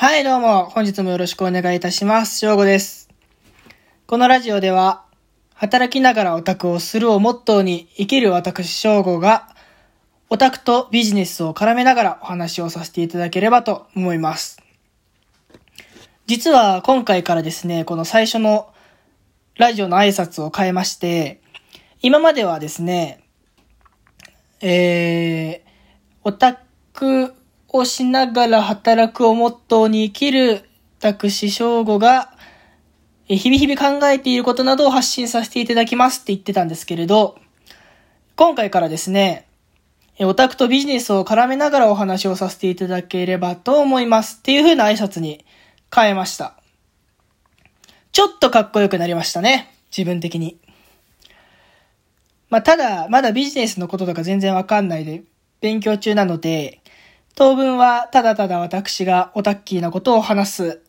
[0.00, 0.66] はい、どうも。
[0.66, 2.38] 本日もよろしくお願いいたします。
[2.38, 3.08] 翔吾です。
[4.06, 5.04] このラジオでは、
[5.54, 9.48] 働きながらオタクをするをモットーに生きる私翔吾が、
[10.30, 14.62] オタクとビジネスを絡めながらお話をさせていただければと思います。
[16.26, 18.72] 実は今回からですね、この最初の
[19.56, 21.40] ラジオの挨拶を変えまして、
[22.02, 23.24] 今まではですね、
[24.60, 25.60] えー、
[26.22, 26.60] オタ
[26.92, 27.34] ク
[27.68, 30.68] をしながら働くをモットーに生きる
[31.00, 32.32] 私翔吾が、
[33.26, 37.38] 日々日々考えていることなどを発信させていただきますって言ってたんですけれど、
[38.36, 39.46] 今回からですね、
[40.20, 45.44] オタクとビジネスを絡めながらお話をさせていただければと思いますっていう風な挨拶に
[45.94, 46.54] 変えました。
[48.12, 49.72] ちょっとかっこよくなりましたね。
[49.96, 50.58] 自分的に。
[52.50, 55.22] まあ、ただ、まだビジネスのこととか全然わかんないで、
[55.60, 56.80] 勉強中なので、
[57.38, 60.82] 当分はただただ私がオタッキーなことを話す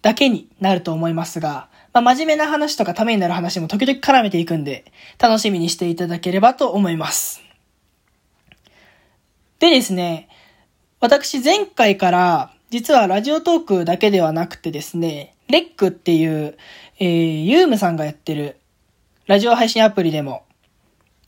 [0.00, 4.84] だけになると思いますが、まあ、真面目な話とかためになる話も時々絡めていくんで、
[5.18, 7.42] 楽しみにしていただければと思います。
[9.58, 10.28] でですね、
[11.00, 16.56] 私前回から、実はラジオトークだけではなくてですね、レックっていう、
[17.00, 18.56] えー、ユームさんがやってる
[19.26, 20.44] ラジオ配信アプリでも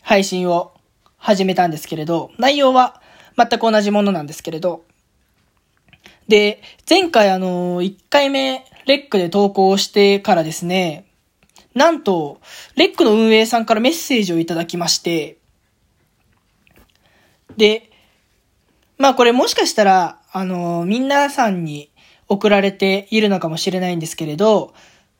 [0.00, 0.74] 配信を
[1.16, 3.02] 始めたんですけれど、内容は
[3.36, 4.84] 全く同じものなんですけれど、
[6.28, 11.06] で、前回あの、1回目、レックで投稿してからですね、
[11.74, 12.40] なんと、
[12.76, 15.38] レックの運営さんからメッセージをいただきまして、
[17.56, 17.90] で、
[18.96, 21.90] まあこれもしかしたら、あの、皆さんに
[22.28, 24.72] 送られているのかもしれないんですけれど、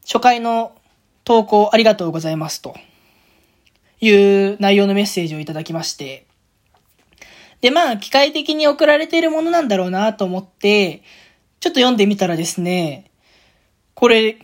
[0.05, 0.77] 初回の
[1.25, 2.75] 投稿ありがとうございますと
[4.01, 6.27] いう内容のメッセージをいただきまして、
[7.65, 11.03] で、まあ、機械的に送られているものなんだろうなと思って、
[11.61, 13.11] ちょっと読んでみたらですね、
[13.95, 14.37] これ、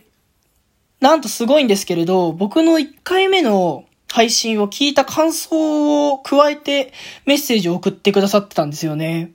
[0.99, 6.93] なんとすごいんですけれど、僕の1回目の配信を聞いた感想を加えて
[7.27, 9.33] メッセージを送ってくださってたんですよね。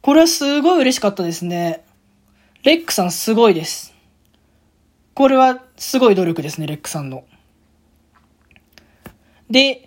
[0.00, 1.84] これはすごい嬉しかったですね。
[2.64, 3.94] レックさんすごいです。
[5.14, 7.22] これはすごい努力ですね、レックさんの。
[9.48, 9.86] で、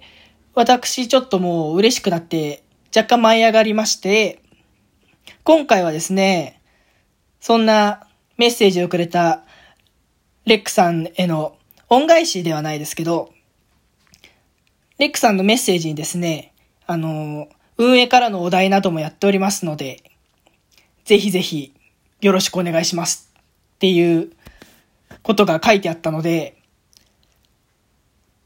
[0.56, 2.64] 私ちょっともう嬉しくなって
[2.96, 4.42] 若干舞い上がりまして、
[5.44, 6.62] 今回はですね、
[7.40, 9.44] そんなメッセージをくれた
[10.46, 11.58] レックさんへの
[11.90, 13.34] 恩返しではないですけど、
[15.00, 16.54] レックさんのメッセージにですね、
[16.86, 17.48] あの、
[17.78, 20.04] 運営からのお題などもやっておりますので、
[21.04, 21.74] ぜひぜひ
[22.22, 23.34] よろしくお願いします
[23.76, 24.32] っていう
[25.24, 26.62] ことが書いてあったので、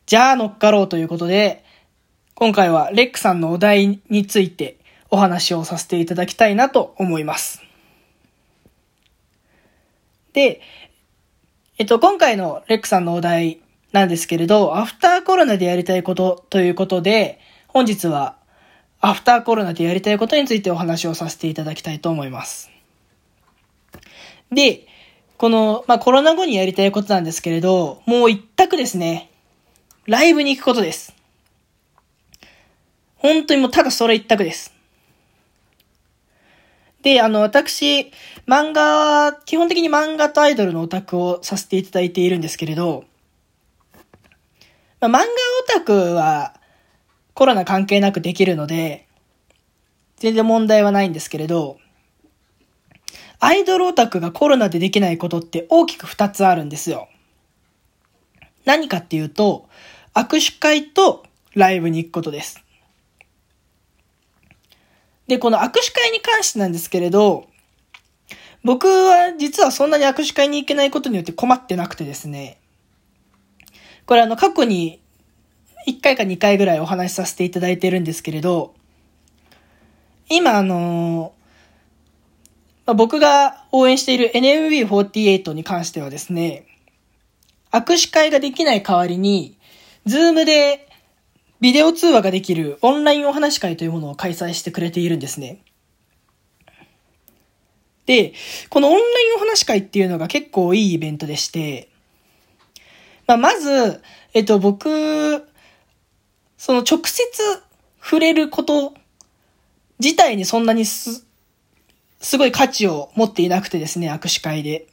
[0.05, 1.65] じゃあ乗っかろうということで、
[2.39, 4.77] 今回はレックさんのお題について
[5.09, 7.63] お話をさせていただきたいなと思います。
[10.33, 10.61] で、
[11.79, 13.59] えっと、今回のレックさんのお題
[13.91, 17.39] なんですけれど、アフターコロナでやりたいことということで、
[17.69, 18.37] 本日は
[19.01, 22.69] アフターコロナでやりたいことについてお話をさせていただきたいと思います。
[24.51, 24.85] で、
[25.37, 29.31] この、まあ、コロナ後にやりたいことなんですけれど、もう一択ですね。
[30.05, 31.16] ライブに行くことです。
[33.17, 34.73] 本当にもうただそれ一択です。
[37.01, 38.11] で、あの、私、
[38.47, 43.05] 漫画、基本的に漫画とアイドルのオタクをさせていただいているんですけれど、
[44.99, 45.25] まあ、漫画オ
[45.67, 46.59] タクは
[47.33, 49.07] コロナ関係なくできるので、
[50.17, 51.77] 全然問題はないんですけれど、
[53.39, 57.07] アイドルオタクがコロナでできないことって大きく二つあるんですよ。
[58.65, 59.69] 何かっていうと、
[60.15, 61.23] 握手会と
[61.53, 62.63] ライブに行くことです。
[65.27, 67.47] で、この握手会に関してなんですけれど、
[68.63, 72.59] 僕は実はそんなに握手会に行けないことによって困ってなくてですね、
[74.05, 75.01] これあの過去に
[75.87, 78.73] 1回か2回ぐらいお話しさせていただいてるんですけれど、
[80.29, 81.33] 今あの
[82.85, 86.65] ま、僕が応援している NMB48 に関してはですね、
[87.71, 89.57] 握手会ができない代わりに、
[90.05, 90.86] ズームで
[91.59, 95.63] ビデオ通話ができるオンラインお話会というものを開催してくれているんですね。
[98.05, 98.33] で、
[98.69, 101.89] このオンラインお話会っていうのが結構いいイベントでして、
[103.27, 104.01] まあ、まず、
[104.33, 105.45] えっと、僕、
[106.57, 107.23] その直接
[108.01, 108.93] 触れること
[109.99, 111.25] 自体にそんなにす、
[112.19, 114.87] すごい価値を持っていなくてですね、握手会で。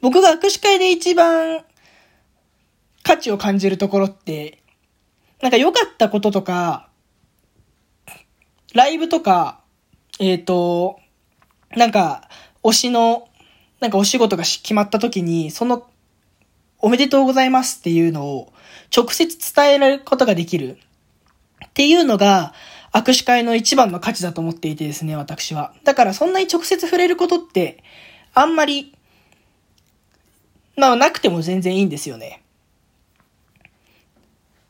[0.00, 1.64] 僕が握手会で一番
[3.02, 4.61] 価値を感じるところって、
[5.42, 6.88] なんか良かったこととか、
[8.74, 9.60] ライブとか、
[10.18, 11.00] えっ、ー、と、
[11.76, 12.28] なんか、
[12.62, 13.28] 推しの、
[13.80, 15.88] なんかお仕事が決まった時に、その、
[16.78, 18.52] おめでとうございますっていうのを
[18.96, 20.78] 直接伝えられることができる。
[21.66, 22.54] っていうのが、
[22.92, 25.74] 握手会の一番の価値だと思っていてですね、私は。
[25.82, 27.82] だからそんなに直接触れることって、
[28.32, 28.94] あんまり、
[30.76, 32.41] まあなくても全然いいんですよね。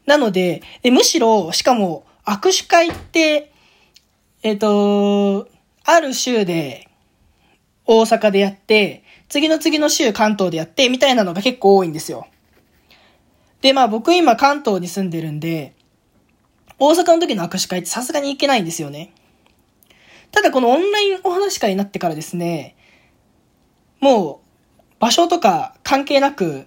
[0.06, 3.52] なので、でむしろ、しかも、握手会って、
[4.42, 5.48] えっ、ー、と、
[5.84, 6.88] ある週で
[7.84, 12.26] 大阪でやって、次の次の週関東でやって、みたいなのが結構多いんですよ。
[13.60, 15.74] で、まあ僕今関東に住んでるんで、
[16.78, 19.14] 大阪の時の握手会ってさすがに行けないんですよね。
[20.32, 22.76] ただこのオンラインお話会になってからですね、
[24.00, 26.66] もう場所とか関係なく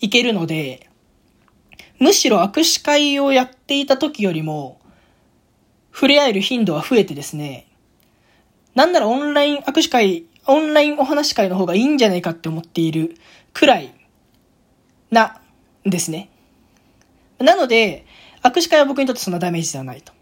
[0.00, 0.88] 行けるので、
[1.98, 4.80] むしろ握手会をやっていた時よりも、
[5.92, 7.66] 触れ合える頻度は増えてですね、
[8.74, 13.16] なんならオンライン握手会、オンラインお話会の方がいいんじゃないかって思っている
[13.52, 13.94] くらい
[15.10, 15.40] な、
[15.84, 16.30] ですね。
[17.38, 18.06] なので、
[18.42, 20.12] 握手会は僕にとってそんなダメージではないと。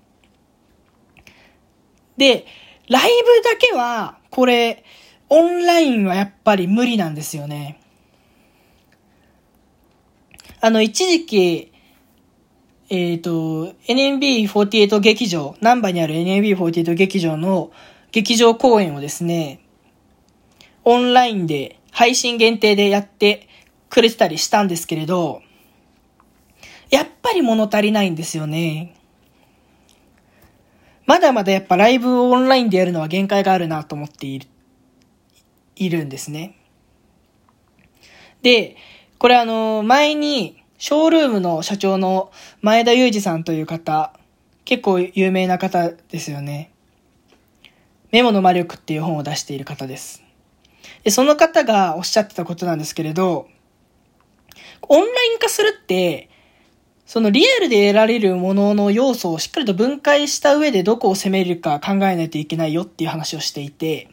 [2.16, 2.46] で、
[2.88, 3.10] ライ
[3.42, 4.84] ブだけは、これ、
[5.28, 7.80] オンラインはやっぱり無理なんですよね。
[10.64, 11.72] あの、一時期、
[12.88, 17.72] えっ、ー、と、NMB48 劇場、南波にある NMB48 劇場の
[18.12, 19.60] 劇場公演をですね、
[20.84, 23.48] オンラインで配信限定でやって
[23.90, 25.42] くれてたりしたんですけれど、
[26.90, 28.94] やっぱり物足りないんですよね。
[31.06, 34.46] まだまだやっぱライブをオンラインでやるのは限界があるなと思っている、
[35.74, 36.56] いるんですね。
[38.42, 38.76] で、
[39.22, 44.12] これあの、前に、ショールームの社長の前田裕二さんという方、
[44.64, 46.72] 結構有名な方ですよね。
[48.10, 50.24] メモの魔力っていう本を出している方です。
[51.04, 53.46] で、その方がおっしゃってたことなんですけれど、
[54.88, 56.28] オンライン化するって、
[57.06, 64.08] そのリアルで得られるものの要素をしっかりと分解した上でどこを攻めるか考えないといけないよっていう話をしていて、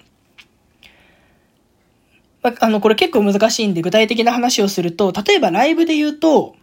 [2.41, 6.55] まあの、これ結構難しいんで具体的な話をすると、例えばライブで言うと、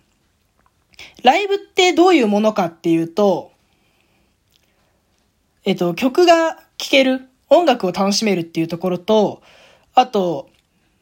[1.22, 3.52] ライブってどういうものかっていうと、
[5.64, 9.42] えっと、曲が聴ける、音楽を楽しめるっていうところと、
[9.94, 10.48] あと、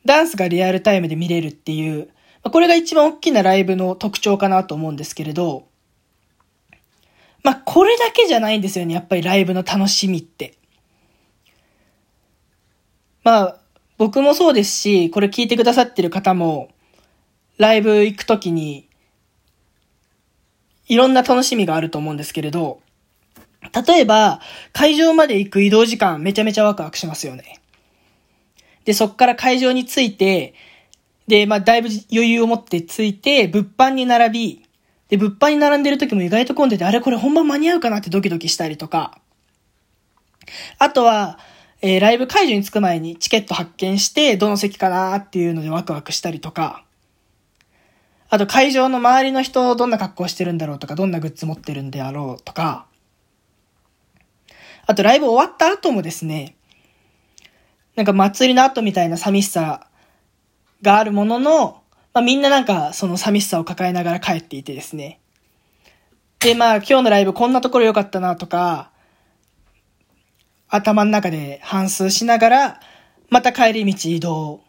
[0.05, 2.09] ダンスがリアルタイムで見れるっていう、
[2.43, 5.67] これが一番大きなライブの特徴かなと思うんですけれど、
[7.43, 10.55] まあ、これだけじゃないんですよね、やっぱりライブの楽しみって。
[13.23, 13.61] まあ、
[13.97, 16.71] 僕もそうですし、これ聞いてくださってる方も、
[17.59, 18.89] ライブ行くときに、
[20.89, 22.81] いろんな楽しみがあると思うんですけれど、
[23.87, 24.41] 例えば、
[24.73, 27.61] 会場まで行く移動時間めちゃめちゃワクワクしますよね。
[28.85, 30.55] で、そっから会場に着いて、
[31.27, 34.67] で、まあ、だいぶ余裕を持って着いて、物販に並び、
[35.09, 39.19] で、物販に並んでる時も意外と混んでて、あれこれ本番間に合うかなってドキドキしたりとか、
[40.79, 41.39] あとは、
[41.87, 46.83] えー、ライブ会場に着く前にチケット発見して、どの席かなっていうのでワクワクしたりとか、
[48.31, 52.87] あと会場の周りの人どんな格好してるんだろうとか、どんなグッズ持ってるんであろうとか、
[54.87, 56.57] あとライブ終わった後もですね、
[57.97, 59.87] なんか祭りの後みたいな寂しさ
[60.81, 61.83] があるものの、
[62.15, 65.21] まあ、みんななんかその寂しさを抱えながら帰っていてですね。
[66.39, 68.91] で、まあ今日のライブこんなところ良かったなとか、
[70.75, 72.81] 頭の中で反数しながら、
[73.31, 74.61] また帰り道移動、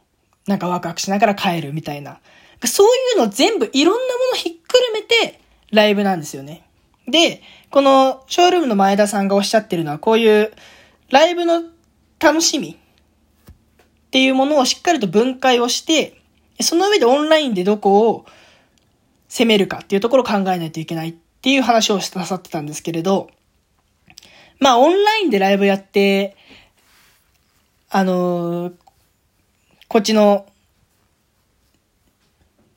[0.45, 2.19] なんかワクワクしながら帰るみたいな。
[2.63, 5.39] そういうの全部いろんなものひっくるめて
[5.71, 6.67] ライブなんですよね。
[7.07, 10.53] で、このショールームの前田さんがおっしゃってるのはこういう
[11.09, 11.63] ライブの
[12.19, 12.75] 楽しみっ
[14.11, 16.21] ていうものをしっかりと分解をして、
[16.61, 18.25] その上でオンラインでどこを
[19.27, 23.29] 攻めるかっていうところを考えないといけないっていう話をしてなさってたんですけれど、
[24.59, 26.35] まあオンラインでライブやって、
[27.89, 28.73] あのー、
[29.87, 30.45] こっちの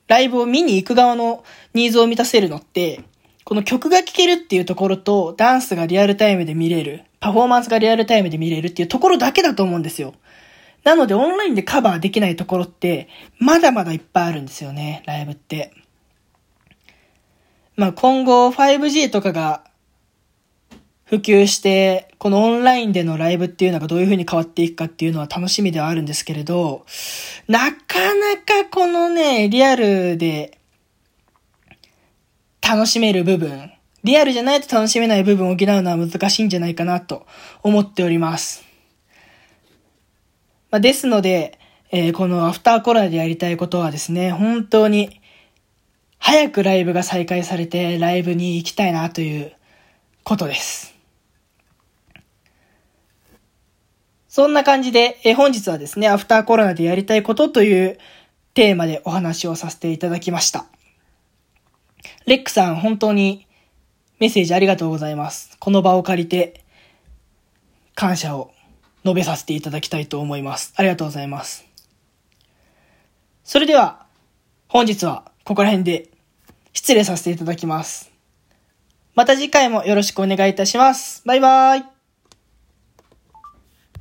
[0.07, 1.43] ライブを見に行く側の
[1.73, 3.03] ニーズを満たせるのって、
[3.43, 10.13] この曲が聴けるっていうところと、ダンスがリアルタイムで見れる、パフォーマンスがリアルタイムで見れるっていうところだけだと思うんですよ。
[10.83, 13.07] なのでオンラインでカバーできないところって、
[13.37, 15.73] まだまだいっぱいあるんですよね、ライブって。
[17.75, 19.63] まあ今後 5G とかが
[21.09, 26.85] 普及して、このオンラインでのライブっていうのがどういう風に変わっていくかっていうのは楽しみではあるんですけれど、
[27.47, 30.59] なかなかこのね、リアルで
[32.61, 33.71] 楽しめる部分、
[34.03, 37.25] リアルじゃないと楽しめない部分を補うのは難しいんじゃないかなと
[37.63, 38.63] 思っております。
[40.69, 41.57] まあ、ですので、
[41.91, 45.19] えー、このアフターコロナでやりたいことはですね、本当に、
[46.19, 49.53] 早くライブが再開されて、ライブに行きたいなという
[50.23, 50.98] ことです。
[54.39, 57.97] そんな感じで、え、本日はですね、アフターコロナでやりたいことという
[58.53, 60.65] テーマでお話をさせていただきました。
[62.25, 63.47] レックさん、本当に
[64.17, 65.57] メッセージありがとうございます。
[65.59, 66.63] この場を借りて、
[67.95, 68.53] 感謝を
[69.03, 70.71] 述べさせていただきたいと思います。
[70.77, 71.65] ありがとうございます。
[73.43, 74.05] それでは、
[74.69, 76.11] 本日はここら辺で
[76.71, 78.09] 失礼させていただきます。
[79.15, 81.23] また次回もよろしくお願いいたします。
[81.25, 81.98] バイバーイ。